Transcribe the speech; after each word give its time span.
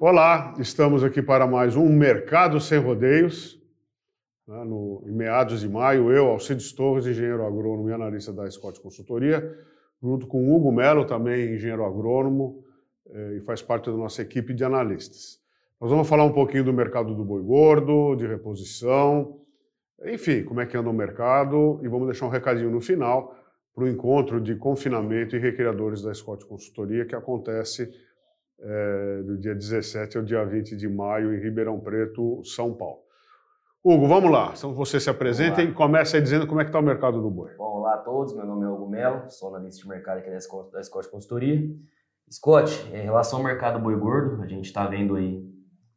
Olá, 0.00 0.54
estamos 0.60 1.02
aqui 1.02 1.20
para 1.20 1.44
mais 1.44 1.74
um 1.74 1.88
Mercado 1.88 2.60
Sem 2.60 2.78
Rodeios. 2.78 3.60
Né, 4.46 4.62
no, 4.62 5.02
em 5.04 5.10
meados 5.10 5.62
de 5.62 5.68
maio, 5.68 6.12
eu, 6.12 6.28
Alcides 6.28 6.70
Torres, 6.72 7.04
engenheiro 7.04 7.44
agrônomo 7.44 7.90
e 7.90 7.92
analista 7.92 8.32
da 8.32 8.48
Scott 8.48 8.80
Consultoria, 8.80 9.58
junto 10.00 10.28
com 10.28 10.54
Hugo 10.54 10.70
Melo, 10.70 11.04
também 11.04 11.52
engenheiro 11.52 11.84
agrônomo 11.84 12.62
eh, 13.10 13.38
e 13.38 13.40
faz 13.40 13.60
parte 13.60 13.90
da 13.90 13.96
nossa 13.96 14.22
equipe 14.22 14.54
de 14.54 14.62
analistas. 14.62 15.40
Nós 15.80 15.90
vamos 15.90 16.08
falar 16.08 16.22
um 16.22 16.32
pouquinho 16.32 16.62
do 16.62 16.72
mercado 16.72 17.12
do 17.12 17.24
boi 17.24 17.42
gordo, 17.42 18.14
de 18.14 18.24
reposição, 18.24 19.40
enfim, 20.04 20.44
como 20.44 20.60
é 20.60 20.66
que 20.66 20.76
anda 20.76 20.88
o 20.88 20.94
mercado 20.94 21.80
e 21.82 21.88
vamos 21.88 22.06
deixar 22.06 22.26
um 22.26 22.30
recadinho 22.30 22.70
no 22.70 22.80
final 22.80 23.36
para 23.74 23.82
o 23.82 23.88
encontro 23.88 24.40
de 24.40 24.54
confinamento 24.54 25.34
e 25.34 25.40
recriadores 25.40 26.02
da 26.02 26.14
Scott 26.14 26.46
Consultoria 26.46 27.04
que 27.04 27.16
acontece 27.16 27.92
é, 28.60 29.22
do 29.22 29.38
dia 29.38 29.54
17 29.54 30.18
ao 30.18 30.24
dia 30.24 30.44
20 30.44 30.76
de 30.76 30.88
maio 30.88 31.34
em 31.34 31.40
Ribeirão 31.40 31.78
Preto, 31.78 32.42
São 32.44 32.74
Paulo. 32.74 33.00
Hugo, 33.82 34.08
vamos 34.08 34.30
lá. 34.30 34.52
Então 34.56 34.74
você 34.74 34.98
se 34.98 35.08
apresenta 35.08 35.62
e 35.62 35.72
começa 35.72 36.16
aí 36.16 36.22
dizendo 36.22 36.46
como 36.46 36.60
é 36.60 36.64
que 36.64 36.70
está 36.70 36.80
o 36.80 36.82
mercado 36.82 37.22
do 37.22 37.30
boi. 37.30 37.54
Bom, 37.56 37.78
olá 37.78 37.94
a 37.94 37.98
todos. 37.98 38.34
Meu 38.34 38.44
nome 38.44 38.64
é 38.64 38.68
Hugo 38.68 38.88
Melo, 38.88 39.30
sou 39.30 39.54
analista 39.54 39.82
de 39.82 39.88
mercado 39.88 40.18
aqui 40.18 40.30
da 40.30 40.40
Scott, 40.40 40.72
da 40.72 40.82
Scott 40.82 41.08
Consultoria. 41.08 41.70
Scott, 42.30 42.90
em 42.92 43.02
relação 43.02 43.38
ao 43.38 43.44
mercado 43.44 43.78
boi 43.78 43.96
gordo, 43.96 44.42
a 44.42 44.46
gente 44.46 44.66
está 44.66 44.86
vendo 44.86 45.16
aí 45.16 45.42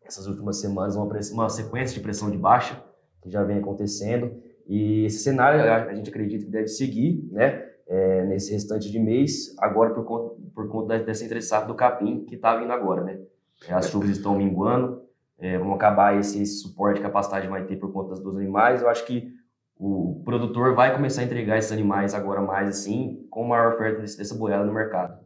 essas 0.03 0.27
últimas 0.27 0.61
semanas 0.61 0.95
uma, 0.95 1.09
uma 1.33 1.49
sequência 1.49 1.95
de 1.95 2.01
pressão 2.01 2.29
de 2.29 2.37
baixa 2.37 2.81
que 3.21 3.29
já 3.29 3.43
vem 3.43 3.57
acontecendo 3.57 4.41
e 4.67 5.05
esse 5.05 5.19
cenário 5.19 5.61
a 5.61 5.93
gente 5.93 6.09
acredita 6.09 6.45
que 6.45 6.51
deve 6.51 6.67
seguir, 6.67 7.27
né? 7.31 7.70
É, 7.93 8.23
nesse 8.23 8.53
restante 8.53 8.89
de 8.89 8.97
mês, 8.97 9.53
agora 9.59 9.93
por 9.93 10.05
conta, 10.05 10.35
por 10.55 10.69
conta 10.69 10.97
dessa 10.99 11.25
entre 11.25 11.41
do 11.67 11.75
capim 11.75 12.23
que 12.23 12.35
está 12.35 12.55
vindo 12.55 12.71
agora, 12.71 13.03
né? 13.03 13.19
As 13.69 13.89
chuvas 13.89 14.11
estão 14.11 14.33
minguando, 14.33 15.01
é, 15.37 15.57
vão 15.57 15.73
acabar 15.73 16.17
esse, 16.17 16.45
suporte 16.45 17.01
que 17.01 17.05
a 17.05 17.09
pastagem 17.09 17.49
vai 17.49 17.65
ter 17.65 17.75
por 17.75 17.91
conta 17.91 18.15
dos 18.15 18.37
animais. 18.37 18.81
Eu 18.81 18.87
acho 18.87 19.05
que 19.05 19.33
o 19.77 20.21
produtor 20.23 20.73
vai 20.73 20.95
começar 20.95 21.19
a 21.19 21.25
entregar 21.25 21.57
esses 21.57 21.71
animais 21.73 22.13
agora 22.13 22.39
mais 22.39 22.69
assim, 22.69 23.27
com 23.29 23.43
maior 23.43 23.73
oferta 23.73 23.99
dessa 23.99 24.35
boiada 24.35 24.63
no 24.63 24.73
mercado. 24.73 25.19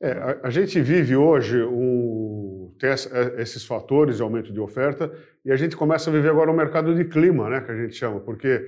É, 0.00 0.12
a, 0.12 0.40
a, 0.44 0.50
gente 0.50 0.80
vive 0.80 1.16
hoje 1.16 1.60
um, 1.64 2.72
tem 2.78 2.90
é, 2.90 2.94
esses 3.42 3.64
fatores 3.64 4.18
de 4.18 4.22
aumento 4.22 4.52
de 4.52 4.60
oferta 4.60 5.10
e 5.44 5.50
a 5.50 5.56
gente 5.56 5.76
começa 5.76 6.10
a 6.10 6.12
viver 6.12 6.28
agora 6.28 6.50
um 6.50 6.56
mercado 6.56 6.94
de 6.94 7.04
clima, 7.06 7.48
né, 7.48 7.62
que 7.62 7.72
a 7.72 7.74
gente 7.74 7.94
chama, 7.94 8.20
porque 8.20 8.62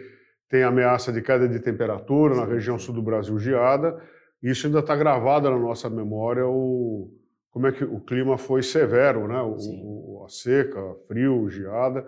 tem 0.49 0.63
ameaça 0.63 1.13
de 1.13 1.21
queda 1.21 1.49
de 1.49 1.61
temperatura 1.61 2.35
na 2.35 2.45
região 2.45 2.79
sul 2.79 2.95
do 2.95 3.03
Brasil 3.03 3.39
geada. 3.39 4.01
Isso 4.43 4.67
ainda 4.67 4.79
está 4.79 4.97
gravado 4.97 5.51
na 5.51 5.59
nossa 5.59 5.91
memória 5.91 6.47
o 6.47 7.13
como 7.51 7.67
é 7.67 7.73
que 7.73 7.83
o 7.83 8.01
clima 8.01 8.39
foi 8.39 8.63
severo, 8.63 9.27
né? 9.27 9.41
O, 9.41 9.57
o, 9.57 10.25
a 10.25 10.29
seca, 10.29 10.81
frio, 11.09 11.49
geada. 11.51 12.07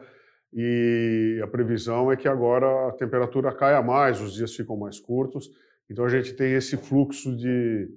E 0.53 1.41
a 1.43 1.47
previsão 1.47 2.11
é 2.11 2.17
que 2.17 2.29
agora 2.29 2.89
a 2.89 2.93
temperatura 2.93 3.53
caia 3.53 3.83
mais, 3.83 4.21
os 4.21 4.35
dias 4.35 4.55
ficam 4.55 4.77
mais 4.77 5.01
curtos. 5.01 5.51
Então 5.89 6.05
a 6.05 6.09
gente 6.09 6.35
tem 6.35 6.53
esse 6.53 6.77
fluxo 6.77 7.37
de, 7.37 7.89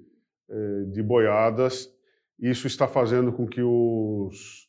eh, 0.50 0.84
de 0.92 1.04
boiadas. 1.04 1.92
Isso 2.40 2.66
está 2.66 2.88
fazendo 2.88 3.32
com 3.32 3.48
que 3.48 3.62
os, 3.62 4.68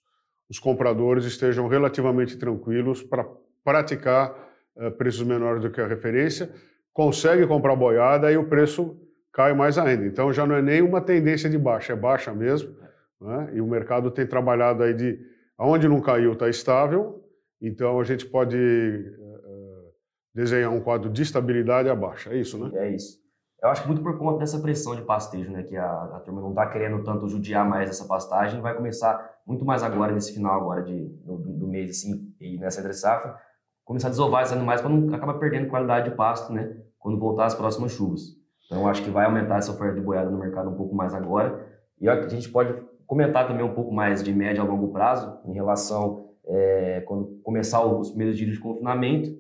os 0.49 0.59
compradores 0.59 1.25
estejam 1.25 1.69
relativamente 1.69 2.37
tranquilos 2.37 3.03
para 3.03 3.27
praticar 3.65 4.44
preços 4.91 5.23
menores 5.23 5.63
do 5.63 5.71
que 5.71 5.81
a 5.81 5.87
referência, 5.87 6.51
consegue 6.93 7.47
comprar 7.47 7.77
boiada 7.77 8.31
e 8.31 8.37
o 8.37 8.49
preço 8.49 8.97
cai 9.33 9.53
mais 9.53 9.79
ainda. 9.79 10.07
Então 10.07 10.33
já 10.33 10.47
não 10.47 10.55
é 10.55 10.63
nem 10.63 10.83
uma 10.83 11.01
tendência 11.01 11.51
de 11.51 11.59
baixa, 11.59 11.93
é 11.93 11.97
baixa 11.97 12.33
mesmo. 12.33 12.75
Né? 13.21 13.51
E 13.55 13.61
o 13.61 13.67
mercado 13.67 14.11
tem 14.11 14.27
trabalhado 14.27 14.83
aí 14.83 14.95
de 14.95 15.19
aonde 15.59 15.89
não 15.89 16.01
caiu 16.01 16.33
está 16.33 16.49
estável. 16.49 17.23
Então 17.61 17.99
a 17.99 18.05
gente 18.05 18.27
pode 18.27 18.57
uh, 18.57 19.93
desenhar 20.35 20.71
um 20.71 20.81
quadro 20.81 21.11
de 21.11 21.23
estabilidade 21.23 21.89
a 21.89 21.95
baixa. 21.95 22.31
É 22.31 22.37
isso, 22.37 22.59
né? 22.59 22.71
É 22.79 22.91
isso. 22.91 23.23
Eu 23.63 23.71
acho 23.71 23.83
que 23.83 23.89
muito 23.89 24.03
por 24.03 24.19
conta 24.19 24.41
dessa 24.41 24.59
pressão 24.61 24.95
de 24.95 25.03
pastejo, 25.03 25.51
né? 25.51 25.63
Que 25.63 25.77
a, 25.77 25.87
a 25.87 26.21
turma 26.21 26.43
não 26.43 26.51
está 26.51 26.67
querendo 26.67 27.03
tanto 27.03 27.27
judiar 27.27 27.67
mais 27.67 27.89
essa 27.89 28.05
pastagem, 28.05 28.61
vai 28.61 28.77
começar 28.77 29.39
muito 29.47 29.65
mais 29.65 29.83
agora 29.83 30.13
nesse 30.13 30.35
final 30.35 30.61
agora 30.61 30.83
de, 30.83 31.07
do, 31.25 31.39
do 31.39 31.67
mês 31.67 31.91
assim 31.91 32.35
e 32.39 32.59
nessa 32.59 32.81
entre 32.81 32.93
safra 32.93 33.37
começar 33.85 34.09
a 34.09 34.11
desovar 34.11 34.43
esses 34.43 34.57
animais 34.57 34.81
para 34.81 34.91
não 34.91 35.15
acabar 35.15 35.35
perdendo 35.35 35.69
qualidade 35.69 36.11
de 36.11 36.17
pasto, 36.17 36.53
né? 36.53 36.77
Quando 36.99 37.19
voltar 37.19 37.47
as 37.47 37.55
próximas 37.55 37.93
chuvas. 37.93 38.37
Então, 38.67 38.89
acho 38.89 39.03
que 39.03 39.11
vai 39.11 39.27
aumentar 39.27 39.59
essa 39.59 39.73
oferta 39.73 39.95
de 39.95 40.01
boiada 40.01 40.31
no 40.31 40.39
mercado 40.39 40.71
um 40.71 40.75
pouco 40.75 40.95
mais 40.95 41.15
agora. 41.15 41.67
E 42.01 42.09
a 42.09 42.29
gente 42.29 42.49
pode 42.49 42.75
comentar 43.07 43.47
também 43.47 43.65
um 43.65 43.75
pouco 43.75 43.93
mais 43.93 44.23
de 44.23 44.33
médio 44.33 44.63
a 44.63 44.67
longo 44.67 44.89
prazo 44.89 45.39
em 45.45 45.53
relação 45.53 46.31
é, 46.47 47.03
quando 47.07 47.41
começar 47.43 47.85
os 47.85 48.09
primeiros 48.09 48.37
dias 48.37 48.53
de 48.53 48.59
confinamento, 48.59 49.31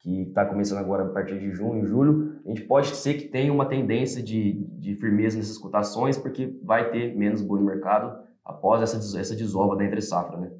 que 0.00 0.22
está 0.22 0.44
começando 0.44 0.78
agora 0.78 1.04
a 1.04 1.08
partir 1.08 1.38
de 1.38 1.50
junho, 1.50 1.86
julho, 1.86 2.38
a 2.44 2.48
gente 2.48 2.62
pode 2.62 2.88
ser 2.88 3.14
que 3.14 3.28
tenha 3.28 3.52
uma 3.52 3.66
tendência 3.66 4.22
de, 4.22 4.52
de 4.78 4.94
firmeza 4.96 5.38
nessas 5.38 5.56
cotações, 5.56 6.18
porque 6.18 6.58
vai 6.62 6.90
ter 6.90 7.16
menos 7.16 7.40
boi 7.40 7.58
no 7.60 7.66
mercado 7.66 8.22
após 8.44 8.82
essa, 8.82 9.18
essa 9.18 9.34
desova 9.34 9.74
da 9.76 9.84
entre 9.84 10.02
safra, 10.02 10.36
né? 10.36 10.50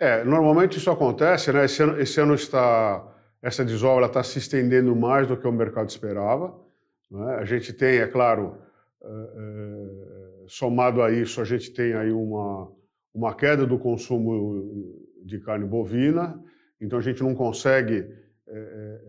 É, 0.00 0.22
normalmente 0.22 0.78
isso 0.78 0.90
acontece, 0.90 1.52
né? 1.52 1.64
Esse 1.64 1.82
ano, 1.82 2.00
esse 2.00 2.20
ano 2.20 2.34
está, 2.34 3.04
essa 3.42 3.64
desova 3.64 4.06
está 4.06 4.22
se 4.22 4.38
estendendo 4.38 4.94
mais 4.94 5.26
do 5.26 5.36
que 5.36 5.46
o 5.46 5.52
mercado 5.52 5.88
esperava. 5.88 6.54
Né? 7.10 7.34
A 7.36 7.44
gente 7.44 7.72
tem, 7.72 7.98
é 7.98 8.06
claro, 8.06 8.56
é, 9.02 9.08
é, 9.08 10.44
somado 10.46 11.02
a 11.02 11.10
isso, 11.10 11.40
a 11.40 11.44
gente 11.44 11.72
tem 11.72 11.94
aí 11.94 12.12
uma, 12.12 12.70
uma 13.12 13.34
queda 13.34 13.66
do 13.66 13.76
consumo 13.76 14.94
de 15.24 15.40
carne 15.40 15.64
bovina, 15.64 16.40
então 16.80 16.98
a 16.98 17.02
gente 17.02 17.22
não 17.22 17.34
consegue. 17.34 18.06
É, 18.46 19.00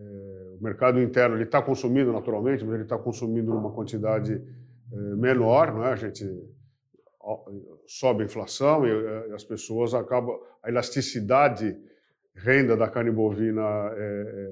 o 0.58 0.62
mercado 0.62 1.00
interno 1.00 1.36
ele 1.36 1.44
está 1.44 1.62
consumindo 1.62 2.12
naturalmente, 2.12 2.64
mas 2.64 2.74
ele 2.74 2.82
está 2.82 2.98
consumindo 2.98 3.54
numa 3.54 3.70
quantidade 3.72 4.42
menor, 5.16 5.72
não 5.72 5.86
é? 5.86 5.92
A 5.92 5.96
gente 5.96 6.24
sobe 7.86 8.22
a 8.22 8.26
inflação 8.26 8.86
e, 8.86 8.90
e 9.30 9.32
as 9.32 9.44
pessoas 9.44 9.94
acabam 9.94 10.38
a 10.62 10.68
elasticidade 10.68 11.76
renda 12.34 12.76
da 12.76 12.88
carne 12.88 13.10
bovina 13.10 13.62
é, 13.62 14.50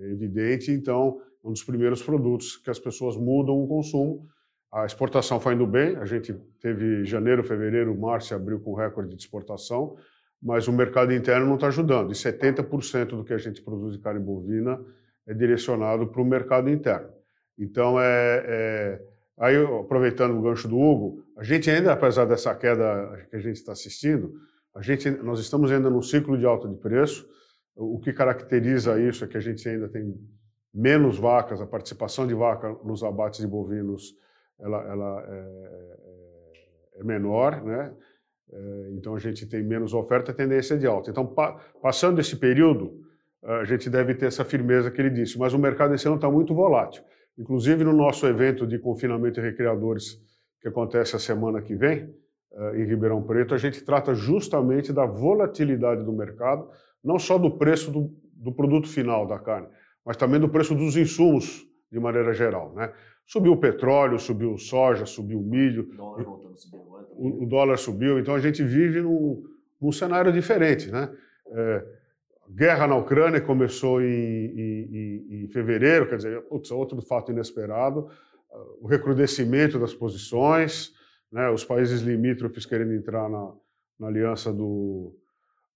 é, 0.00 0.10
evidente, 0.10 0.70
então 0.70 1.20
um 1.42 1.52
dos 1.52 1.62
primeiros 1.62 2.02
produtos 2.02 2.56
que 2.56 2.70
as 2.70 2.78
pessoas 2.78 3.16
mudam 3.16 3.62
o 3.62 3.68
consumo. 3.68 4.26
A 4.72 4.86
exportação 4.86 5.38
foi 5.38 5.54
indo 5.54 5.66
bem, 5.66 5.96
a 5.96 6.04
gente 6.04 6.32
teve 6.58 7.04
janeiro, 7.04 7.44
fevereiro, 7.44 7.96
março 7.96 8.32
e 8.32 8.34
abril 8.34 8.60
com 8.60 8.74
recorde 8.74 9.14
de 9.14 9.22
exportação, 9.22 9.96
mas 10.42 10.66
o 10.66 10.72
mercado 10.72 11.12
interno 11.12 11.46
não 11.46 11.54
está 11.54 11.68
ajudando. 11.68 12.10
E 12.10 12.14
70% 12.14 13.08
do 13.08 13.24
que 13.24 13.32
a 13.32 13.38
gente 13.38 13.62
produz 13.62 13.92
de 13.92 14.00
carne 14.00 14.20
bovina 14.20 14.80
é 15.26 15.32
direcionado 15.32 16.06
para 16.08 16.20
o 16.20 16.24
mercado 16.24 16.68
interno. 16.68 17.10
Então, 17.58 18.00
é, 18.00 18.44
é, 18.46 19.02
aí 19.38 19.56
aproveitando 19.56 20.36
o 20.38 20.42
gancho 20.42 20.68
do 20.68 20.78
Hugo, 20.78 21.24
a 21.36 21.42
gente 21.42 21.70
ainda, 21.70 21.92
apesar 21.92 22.24
dessa 22.24 22.54
queda 22.54 23.26
que 23.30 23.36
a 23.36 23.40
gente 23.40 23.56
está 23.56 23.72
assistindo, 23.72 24.34
a 24.74 24.82
gente, 24.82 25.10
nós 25.10 25.38
estamos 25.38 25.70
ainda 25.70 25.88
num 25.88 26.02
ciclo 26.02 26.36
de 26.36 26.44
alta 26.44 26.68
de 26.68 26.76
preço. 26.76 27.28
O 27.76 27.98
que 28.00 28.12
caracteriza 28.12 29.00
isso 29.00 29.24
é 29.24 29.28
que 29.28 29.36
a 29.36 29.40
gente 29.40 29.68
ainda 29.68 29.88
tem 29.88 30.14
menos 30.72 31.18
vacas, 31.18 31.60
a 31.60 31.66
participação 31.66 32.26
de 32.26 32.34
vaca 32.34 32.76
nos 32.84 33.04
abates 33.04 33.40
de 33.40 33.46
bovinos 33.46 34.14
ela, 34.60 34.82
ela 34.82 35.26
é, 35.28 35.38
é, 36.96 37.00
é 37.00 37.04
menor, 37.04 37.62
né? 37.62 37.94
É, 38.52 38.90
então 38.92 39.14
a 39.14 39.18
gente 39.18 39.46
tem 39.46 39.62
menos 39.62 39.94
oferta, 39.94 40.32
a 40.32 40.34
tendência 40.34 40.74
é 40.74 40.76
de 40.76 40.86
alta. 40.86 41.10
Então, 41.10 41.26
pa, 41.26 41.60
passando 41.82 42.20
esse 42.20 42.36
período, 42.36 43.00
a 43.42 43.64
gente 43.64 43.90
deve 43.90 44.14
ter 44.14 44.26
essa 44.26 44.44
firmeza 44.44 44.90
que 44.90 45.00
ele 45.00 45.10
disse. 45.10 45.38
Mas 45.38 45.52
o 45.52 45.58
mercado 45.58 45.94
esse 45.94 46.06
ano 46.06 46.16
está 46.16 46.30
muito 46.30 46.54
volátil. 46.54 47.02
Inclusive 47.38 47.82
no 47.84 47.92
nosso 47.92 48.26
evento 48.26 48.66
de 48.66 48.78
confinamento 48.78 49.40
e 49.40 49.42
recreadores 49.42 50.20
que 50.60 50.68
acontece 50.68 51.16
a 51.16 51.18
semana 51.18 51.60
que 51.60 51.74
vem, 51.74 52.08
eh, 52.52 52.80
em 52.80 52.84
Ribeirão 52.84 53.22
Preto, 53.22 53.54
a 53.54 53.58
gente 53.58 53.82
trata 53.82 54.14
justamente 54.14 54.92
da 54.92 55.04
volatilidade 55.04 56.04
do 56.04 56.12
mercado, 56.12 56.68
não 57.02 57.18
só 57.18 57.36
do 57.36 57.50
preço 57.50 57.90
do, 57.90 58.14
do 58.32 58.52
produto 58.52 58.88
final 58.88 59.26
da 59.26 59.38
carne, 59.38 59.68
mas 60.04 60.16
também 60.16 60.40
do 60.40 60.48
preço 60.48 60.74
dos 60.74 60.96
insumos 60.96 61.66
de 61.90 61.98
maneira 61.98 62.32
geral. 62.32 62.72
Né? 62.74 62.92
Subiu 63.26 63.52
o 63.52 63.56
petróleo, 63.56 64.18
subiu 64.18 64.52
o 64.52 64.58
soja, 64.58 65.06
subiu 65.06 65.40
o 65.40 65.42
milho. 65.42 65.88
O 65.92 65.96
dólar 65.96 66.24
voltando. 66.24 66.54
O, 67.16 67.44
o, 67.44 67.46
dólar 67.46 67.76
subiu, 67.78 68.18
então 68.18 68.34
a 68.34 68.40
gente 68.40 68.62
vive 68.62 69.00
num, 69.00 69.44
num 69.80 69.92
cenário 69.92 70.32
diferente. 70.32 70.90
Né? 70.90 71.10
É, 71.48 71.86
guerra 72.50 72.86
na 72.86 72.96
Ucrânia 72.96 73.40
começou 73.40 74.00
em, 74.00 74.06
em, 74.06 75.44
em 75.44 75.48
fevereiro, 75.48 76.08
quer 76.08 76.16
dizer, 76.16 76.42
putz, 76.42 76.70
outro 76.70 77.00
fato 77.02 77.32
inesperado. 77.32 78.08
O 78.80 78.86
recrudescimento 78.86 79.78
das 79.78 79.92
posições, 79.92 80.92
né, 81.30 81.50
os 81.50 81.64
países 81.64 82.00
limítrofes 82.02 82.64
querendo 82.64 82.92
entrar 82.94 83.28
na, 83.28 83.52
na 83.98 84.06
aliança 84.06 84.52
do, 84.52 85.16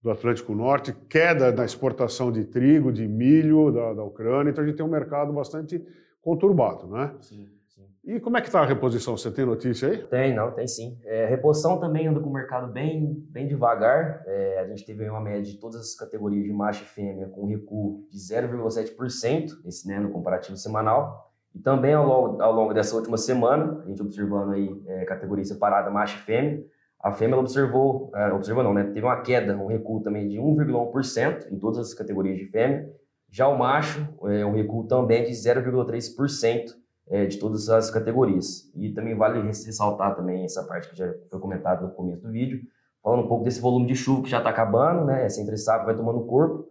do 0.01 0.09
Atlântico 0.09 0.55
Norte, 0.55 0.93
queda 1.09 1.51
na 1.51 1.65
exportação 1.65 2.31
de 2.31 2.45
trigo, 2.45 2.91
de 2.91 3.07
milho 3.07 3.71
da, 3.71 3.93
da 3.93 4.03
Ucrânia, 4.03 4.51
então 4.51 4.63
a 4.63 4.67
gente 4.67 4.77
tem 4.77 4.85
um 4.85 4.89
mercado 4.89 5.33
bastante 5.33 5.83
conturbado, 6.21 6.87
né? 6.87 7.13
Sim. 7.19 7.58
E 8.03 8.19
como 8.19 8.37
é 8.37 8.41
que 8.41 8.47
está 8.47 8.61
a 8.61 8.65
reposição? 8.65 9.17
Você 9.17 9.29
tem 9.29 9.45
notícia 9.45 9.89
aí? 9.89 9.97
Tem, 10.07 10.33
não, 10.33 10.51
tem 10.51 10.67
sim. 10.67 10.97
É, 11.03 11.25
reposição 11.25 11.79
também 11.79 12.07
anda 12.07 12.19
com 12.19 12.29
o 12.29 12.33
mercado 12.33 12.71
bem, 12.71 13.13
bem 13.29 13.47
devagar. 13.47 14.23
É, 14.25 14.59
a 14.59 14.67
gente 14.67 14.85
teve 14.85 15.07
uma 15.09 15.19
média 15.19 15.43
de 15.43 15.59
todas 15.59 15.81
as 15.81 15.95
categorias 15.95 16.43
de 16.43 16.51
macho 16.51 16.83
e 16.83 16.87
fêmea 16.87 17.27
com 17.27 17.45
recuo 17.45 18.07
de 18.09 18.17
0,7%, 18.17 19.65
esse 19.65 19.87
né, 19.87 19.99
no 19.99 20.09
comparativo 20.09 20.57
semanal. 20.57 21.29
E 21.53 21.59
também 21.59 21.93
ao 21.93 22.05
longo, 22.05 22.41
ao 22.41 22.53
longo 22.53 22.73
dessa 22.73 22.95
última 22.95 23.17
semana, 23.17 23.81
a 23.83 23.87
gente 23.87 24.01
observando 24.01 24.53
aí 24.53 24.81
é, 24.87 25.05
categoria 25.05 25.43
separada 25.43 25.89
macho 25.89 26.17
e 26.17 26.21
fêmea, 26.21 26.63
a 27.01 27.11
fêmea 27.11 27.37
observou, 27.37 28.11
é, 28.13 28.31
observou 28.31 28.63
não, 28.63 28.73
né, 28.73 28.83
teve 28.85 29.05
uma 29.05 29.21
queda, 29.21 29.55
um 29.57 29.67
recuo 29.67 30.01
também 30.01 30.27
de 30.27 30.37
1,1% 30.37 31.51
em 31.51 31.57
todas 31.57 31.79
as 31.79 31.93
categorias 31.93 32.37
de 32.37 32.45
fêmea. 32.45 32.89
Já 33.31 33.47
o 33.47 33.57
macho, 33.57 34.07
é 34.25 34.45
um 34.45 34.53
recuo 34.53 34.85
também 34.85 35.23
de 35.23 35.31
0,3% 35.31 36.78
é, 37.09 37.25
de 37.25 37.37
todas 37.37 37.69
as 37.69 37.89
categorias. 37.89 38.71
E 38.75 38.91
também 38.91 39.15
vale 39.15 39.41
ressaltar 39.41 40.15
também 40.15 40.43
essa 40.43 40.63
parte 40.63 40.89
que 40.89 40.97
já 40.97 41.11
foi 41.29 41.39
comentada 41.39 41.85
no 41.85 41.91
começo 41.91 42.21
do 42.21 42.31
vídeo, 42.31 42.61
falando 43.03 43.23
um 43.23 43.27
pouco 43.27 43.43
desse 43.43 43.59
volume 43.59 43.87
de 43.87 43.95
chuva 43.95 44.23
que 44.23 44.29
já 44.29 44.37
está 44.37 44.49
acabando, 44.51 45.05
né? 45.05 45.25
Essa 45.25 45.41
entre 45.41 45.57
safra 45.57 45.85
vai 45.85 45.95
tomando 45.95 46.25
corpo 46.25 46.67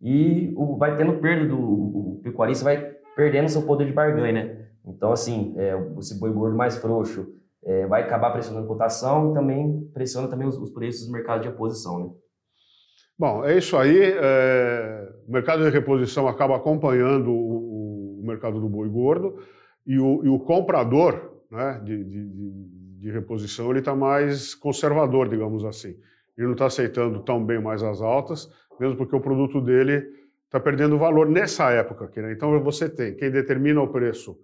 e 0.00 0.52
o, 0.56 0.76
vai 0.76 0.96
tendo 0.96 1.18
perda 1.18 1.46
do 1.48 1.58
o 1.58 2.20
pecuarista 2.22 2.64
vai 2.64 2.78
perdendo 3.16 3.48
seu 3.48 3.62
poder 3.62 3.86
de 3.86 3.92
barganha, 3.92 4.32
né? 4.32 4.66
Então 4.86 5.12
assim, 5.12 5.54
é, 5.56 5.74
esse 5.98 6.18
boi 6.18 6.32
gordo 6.32 6.56
mais 6.56 6.76
frouxo 6.76 7.26
é, 7.64 7.86
vai 7.86 8.02
acabar 8.02 8.30
pressionando 8.30 8.64
a 8.64 8.68
cotação 8.68 9.30
e 9.30 9.34
também 9.34 9.90
pressiona 9.92 10.28
também 10.28 10.46
os, 10.46 10.56
os 10.56 10.70
preços 10.70 11.06
do 11.06 11.12
mercado 11.12 11.42
de 11.42 11.48
reposição, 11.48 11.98
né? 11.98 12.10
Bom, 13.18 13.44
é 13.44 13.58
isso 13.58 13.76
aí. 13.76 13.98
É, 14.00 15.08
o 15.28 15.32
mercado 15.32 15.62
de 15.62 15.68
reposição 15.68 16.26
acaba 16.26 16.56
acompanhando 16.56 17.30
o, 17.30 18.20
o 18.20 18.26
mercado 18.26 18.58
do 18.58 18.68
boi 18.68 18.88
gordo 18.88 19.36
e 19.90 19.98
o, 19.98 20.24
e 20.24 20.28
o 20.28 20.38
comprador 20.38 21.32
né, 21.50 21.80
de, 21.82 22.04
de, 22.04 22.28
de, 23.00 23.10
reposição 23.10 23.76
está 23.76 23.92
mais 23.92 24.54
conservador, 24.54 25.28
digamos 25.28 25.64
assim. 25.64 25.96
Ele 26.38 26.46
não 26.46 26.52
está 26.52 26.66
aceitando 26.66 27.24
tão 27.24 27.44
bem 27.44 27.60
mais 27.60 27.82
as 27.82 28.00
altas, 28.00 28.48
mesmo 28.78 28.96
porque 28.96 29.16
o 29.16 29.20
produto 29.20 29.60
dele 29.60 30.06
está 30.44 30.60
perdendo 30.60 30.96
valor 30.96 31.28
nessa 31.28 31.72
época 31.72 32.04
aqui. 32.04 32.22
Né? 32.22 32.32
Então 32.32 32.56
você 32.62 32.88
tem 32.88 33.16
quem 33.16 33.32
determina 33.32 33.82
o 33.82 33.88
preço 33.88 34.38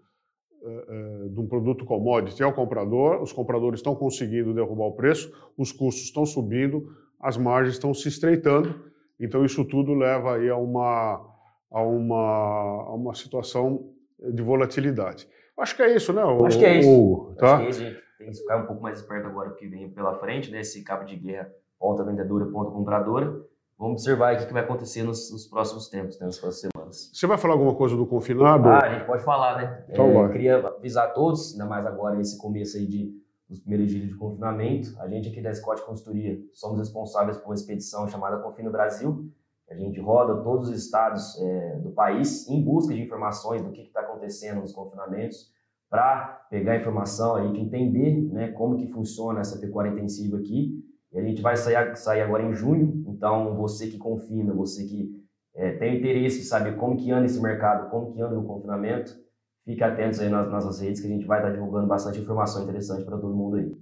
uh, 0.62 1.26
uh, 1.26 1.30
de 1.30 1.38
um 1.38 1.46
produto 1.46 1.84
commodity 1.84 2.42
é 2.42 2.46
o 2.46 2.52
comprador, 2.52 3.22
os 3.22 3.32
compradores 3.32 3.78
estão 3.78 3.94
conseguindo 3.94 4.52
derrubar 4.52 4.86
o 4.86 4.96
preço, 4.96 5.32
os 5.56 5.70
custos 5.70 6.06
estão 6.06 6.26
subindo, 6.26 6.88
as 7.20 7.36
margens 7.36 7.76
estão 7.76 7.94
se 7.94 8.08
estreitando, 8.08 8.74
então 9.20 9.44
isso 9.44 9.64
tudo 9.64 9.94
leva 9.94 10.34
aí 10.34 10.48
a 10.50 10.56
uma, 10.56 11.24
a 11.70 11.82
uma, 11.82 12.84
a 12.88 12.94
uma 12.96 13.14
situação 13.14 13.94
de 14.32 14.42
volatilidade. 14.42 15.28
Acho 15.58 15.74
que 15.74 15.82
é 15.82 15.94
isso, 15.94 16.12
né? 16.12 16.24
O, 16.24 16.44
Acho 16.44 16.58
que 16.58 16.64
é 16.64 16.78
isso. 16.78 16.90
O, 16.90 17.34
tá? 17.38 17.56
Acho 17.56 17.58
que 17.58 17.66
é 17.66 17.70
isso. 17.70 17.80
A 17.80 17.84
gente 17.84 18.02
tem 18.18 18.30
que 18.30 18.36
ficar 18.36 18.56
um 18.58 18.66
pouco 18.66 18.82
mais 18.82 18.98
esperto 18.98 19.26
agora 19.26 19.50
que 19.50 19.66
vem 19.66 19.90
pela 19.90 20.14
frente, 20.18 20.50
né? 20.50 20.60
Esse 20.60 20.82
cabo 20.82 21.04
de 21.04 21.16
guerra, 21.16 21.50
ponta 21.78 22.04
vendedora, 22.04 22.46
ponta 22.46 22.70
compradora. 22.70 23.44
Vamos 23.78 24.00
observar 24.00 24.34
o 24.34 24.46
que 24.46 24.52
vai 24.52 24.62
acontecer 24.62 25.02
nos, 25.02 25.30
nos, 25.30 25.46
próximos 25.46 25.88
tempos, 25.88 26.18
né, 26.18 26.24
nas 26.24 26.38
próximas 26.38 26.72
semanas. 26.72 27.10
Você 27.12 27.26
vai 27.26 27.36
falar 27.36 27.52
alguma 27.54 27.74
coisa 27.74 27.94
do 27.94 28.06
confinado? 28.06 28.70
Ah, 28.70 28.78
a 28.82 28.94
gente 28.94 29.06
pode 29.06 29.22
falar, 29.22 29.58
né? 29.58 29.84
Então 29.90 30.24
é, 30.24 30.32
queria 30.32 30.66
avisar 30.66 31.08
a 31.08 31.10
todos, 31.10 31.52
ainda 31.52 31.66
mais 31.66 31.84
agora 31.84 32.16
nesse 32.16 32.38
começo 32.38 32.78
aí 32.78 32.86
de, 32.86 33.12
dos 33.46 33.60
primeiros 33.60 33.90
dias 33.90 34.08
de 34.08 34.14
confinamento. 34.14 34.98
A 34.98 35.06
gente 35.08 35.28
aqui 35.28 35.42
da 35.42 35.54
Scott 35.54 35.82
Consultoria 35.82 36.40
somos 36.54 36.78
responsáveis 36.78 37.36
por 37.36 37.50
uma 37.50 37.54
expedição 37.54 38.08
chamada 38.08 38.38
Confina 38.38 38.70
Brasil, 38.70 39.30
a 39.68 39.74
gente 39.74 40.00
roda 40.00 40.42
todos 40.42 40.68
os 40.68 40.76
estados 40.76 41.38
é, 41.40 41.76
do 41.78 41.90
país 41.90 42.48
em 42.48 42.62
busca 42.62 42.94
de 42.94 43.02
informações 43.02 43.62
do 43.62 43.72
que 43.72 43.82
está 43.82 44.00
acontecendo 44.00 44.60
nos 44.60 44.72
confinamentos, 44.72 45.52
para 45.88 46.46
pegar 46.50 46.76
informação, 46.76 47.36
a 47.36 47.46
gente 47.46 47.60
entender 47.60 48.16
né, 48.32 48.48
como 48.48 48.76
que 48.76 48.86
funciona 48.88 49.40
essa 49.40 49.58
pecuária 49.58 49.90
intensiva 49.90 50.36
aqui. 50.36 50.82
E 51.12 51.18
a 51.18 51.22
gente 51.22 51.40
vai 51.40 51.56
sair, 51.56 51.96
sair 51.96 52.20
agora 52.20 52.42
em 52.42 52.52
junho, 52.52 53.04
então 53.06 53.56
você 53.56 53.86
que 53.86 53.96
confina, 53.96 54.52
você 54.52 54.84
que 54.84 55.10
é, 55.54 55.72
tem 55.72 55.96
interesse 55.96 56.40
em 56.40 56.42
saber 56.42 56.76
como 56.76 56.96
que 56.96 57.10
anda 57.10 57.26
esse 57.26 57.40
mercado, 57.40 57.88
como 57.88 58.12
que 58.12 58.20
anda 58.20 58.38
o 58.38 58.44
confinamento, 58.44 59.16
fique 59.64 59.82
atentos 59.82 60.20
aí 60.20 60.28
nas 60.28 60.50
nossas 60.50 60.80
redes 60.80 61.00
que 61.00 61.06
a 61.06 61.10
gente 61.10 61.26
vai 61.26 61.38
estar 61.38 61.50
divulgando 61.50 61.86
bastante 61.86 62.20
informação 62.20 62.62
interessante 62.62 63.04
para 63.04 63.16
todo 63.16 63.34
mundo 63.34 63.56
aí. 63.56 63.72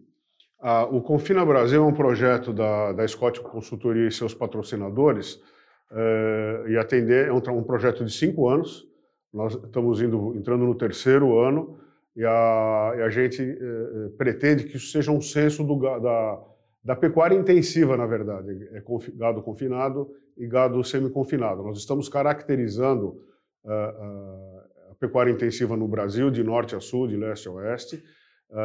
Ah, 0.60 0.84
o 0.84 1.02
Confina 1.02 1.44
Brasil 1.44 1.82
é 1.82 1.86
um 1.86 1.92
projeto 1.92 2.52
da, 2.52 2.92
da 2.92 3.06
Scott 3.06 3.40
Consultoria 3.40 4.06
e 4.06 4.12
seus 4.12 4.32
patrocinadores, 4.32 5.42
uh, 5.90 6.68
e 6.68 6.76
atender. 6.76 7.28
É 7.28 7.32
um, 7.32 7.58
um, 7.58 7.62
projeto 7.62 8.04
de 8.04 8.12
cinco 8.12 8.48
anos. 8.48 8.86
Nós 9.32 9.54
estamos 9.54 10.00
indo, 10.00 10.34
entrando 10.36 10.64
no 10.64 10.74
terceiro 10.74 11.38
ano 11.38 11.78
e 12.16 12.24
a, 12.24 12.94
e 12.96 13.02
a 13.02 13.08
gente 13.08 13.42
uh, 13.42 14.10
pretende 14.16 14.64
que 14.64 14.76
isso 14.76 14.90
seja 14.90 15.10
um 15.10 15.20
censo 15.20 15.64
do, 15.64 15.76
da, 16.00 16.42
da 16.84 16.96
pecuária 16.96 17.34
intensiva, 17.34 17.96
na 17.96 18.06
verdade. 18.06 18.68
É 18.72 18.82
gado 19.14 19.42
confinado 19.42 20.10
e 20.36 20.46
gado 20.46 20.82
semi-confinado. 20.82 21.62
Nós 21.62 21.78
estamos 21.78 22.08
caracterizando 22.08 23.22
a 23.66 24.94
pecuária 25.00 25.30
intensiva 25.30 25.74
no 25.74 25.88
Brasil, 25.88 26.30
de 26.30 26.42
norte 26.42 26.76
a 26.76 26.80
sul, 26.80 27.08
de 27.08 27.16
leste 27.16 27.48
a 27.48 27.52
oeste, 27.52 28.04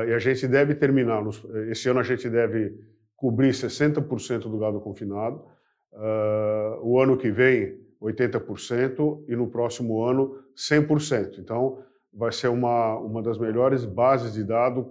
e 0.07 0.13
a 0.13 0.19
gente 0.19 0.45
deve 0.45 0.75
terminar, 0.75 1.23
esse 1.69 1.87
ano 1.87 2.01
a 2.01 2.03
gente 2.03 2.29
deve 2.29 2.75
cobrir 3.15 3.51
60% 3.51 4.49
do 4.49 4.57
gado 4.57 4.79
confinado, 4.79 5.45
Uh, 5.91 6.79
o 6.81 6.99
ano 6.99 7.17
que 7.17 7.31
vem, 7.31 7.79
80%, 8.01 9.23
e 9.27 9.35
no 9.35 9.47
próximo 9.47 10.03
ano, 10.03 10.43
100%. 10.55 11.39
Então, 11.39 11.83
vai 12.13 12.31
ser 12.31 12.47
uma, 12.47 12.97
uma 12.97 13.21
das 13.21 13.37
melhores 13.37 13.85
bases 13.85 14.33
de 14.33 14.43
dados 14.43 14.85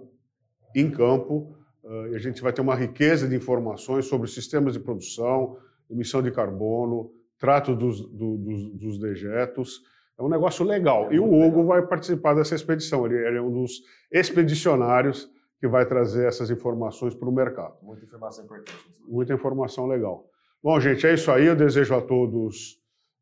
em 0.75 0.89
campo, 0.89 1.55
uh, 1.83 2.07
e 2.07 2.15
a 2.15 2.19
gente 2.19 2.41
vai 2.41 2.53
ter 2.53 2.61
uma 2.61 2.75
riqueza 2.75 3.27
de 3.27 3.35
informações 3.35 4.05
sobre 4.05 4.29
sistemas 4.29 4.73
de 4.73 4.79
produção, 4.79 5.57
emissão 5.89 6.21
de 6.21 6.31
carbono, 6.31 7.11
trato 7.39 7.75
dos, 7.75 8.01
do, 8.01 8.37
dos, 8.37 8.69
dos 8.71 8.99
dejetos. 8.99 9.81
É 10.17 10.21
um 10.21 10.29
negócio 10.29 10.65
legal. 10.65 11.11
E 11.11 11.19
o 11.19 11.25
Hugo 11.25 11.63
vai 11.63 11.81
participar 11.87 12.33
dessa 12.33 12.53
expedição. 12.53 13.05
Ele, 13.05 13.15
ele 13.15 13.37
é 13.37 13.41
um 13.41 13.51
dos 13.51 13.81
expedicionários 14.11 15.31
que 15.59 15.67
vai 15.67 15.85
trazer 15.85 16.27
essas 16.27 16.49
informações 16.49 17.15
para 17.15 17.27
o 17.27 17.31
mercado. 17.31 17.75
Muita 17.81 18.05
informação 18.05 18.45
importante. 18.45 18.77
Muita 19.07 19.33
informação 19.33 19.87
legal. 19.87 20.29
Bom, 20.61 20.77
gente, 20.77 21.07
é 21.07 21.13
isso 21.13 21.31
aí. 21.31 21.45
Eu 21.45 21.55
desejo 21.55 21.95
a 21.95 22.01
todos 22.01 22.77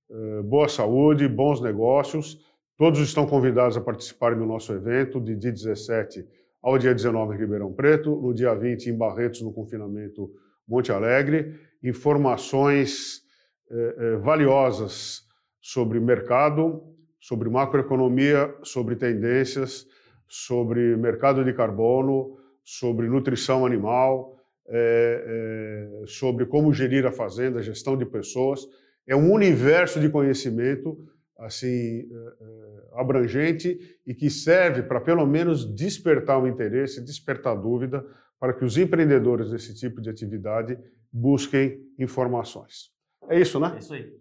uh, 0.09 0.41
boa 0.41 0.67
saúde, 0.67 1.27
bons 1.27 1.61
negócios. 1.61 2.39
Todos 2.75 2.99
estão 2.99 3.27
convidados 3.27 3.77
a 3.77 3.81
participarem 3.81 4.39
do 4.39 4.45
nosso 4.45 4.73
evento 4.73 5.21
de 5.21 5.35
dia 5.35 5.51
17 5.51 6.25
ao 6.63 6.79
dia 6.79 6.95
19 6.95 7.35
em 7.35 7.37
Ribeirão 7.37 7.71
Preto, 7.71 8.09
no 8.09 8.33
dia 8.33 8.55
20 8.55 8.89
em 8.89 8.97
Barretos, 8.97 9.43
no 9.43 9.53
confinamento 9.53 10.31
Monte 10.67 10.91
Alegre. 10.91 11.59
Informações 11.83 13.21
uh, 13.69 14.15
uh, 14.15 14.19
valiosas 14.19 15.21
sobre 15.61 15.99
mercado, 15.99 16.81
sobre 17.19 17.51
macroeconomia, 17.51 18.51
sobre 18.63 18.95
tendências, 18.95 19.85
sobre 20.27 20.97
mercado 20.97 21.45
de 21.45 21.53
carbono, 21.53 22.35
sobre 22.63 23.07
nutrição 23.07 23.63
animal 23.63 24.36
é, 24.69 26.01
é, 26.03 26.07
sobre 26.07 26.45
como 26.45 26.73
gerir 26.73 27.05
a 27.05 27.11
fazenda, 27.11 27.61
gestão 27.61 27.97
de 27.97 28.05
pessoas. 28.05 28.61
É 29.07 29.15
um 29.15 29.31
universo 29.31 29.99
de 29.99 30.09
conhecimento 30.09 30.97
assim 31.39 31.99
é, 31.99 32.03
é, 32.03 32.99
abrangente 32.99 33.79
e 34.05 34.13
que 34.13 34.29
serve 34.29 34.83
para 34.83 34.99
pelo 34.99 35.25
menos 35.25 35.65
despertar 35.75 36.41
o 36.41 36.47
interesse, 36.47 37.03
despertar 37.03 37.55
dúvida 37.55 38.05
para 38.39 38.53
que 38.53 38.65
os 38.65 38.77
empreendedores 38.77 39.51
desse 39.51 39.73
tipo 39.75 40.01
de 40.01 40.09
atividade 40.09 40.77
busquem 41.11 41.79
informações. 41.97 42.91
É 43.29 43.39
isso, 43.39 43.59
né? 43.59 43.73
É 43.75 43.79
isso 43.79 43.93
aí. 43.93 44.11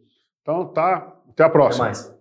Então 0.43 0.73
tá, 0.73 1.21
até 1.29 1.43
a 1.43 1.51
próxima. 1.51 1.89
Até 1.89 1.99
mais. 1.99 2.16